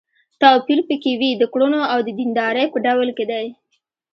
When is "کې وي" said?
1.01-1.31